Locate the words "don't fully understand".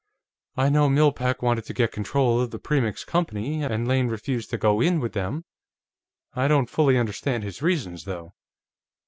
6.47-7.43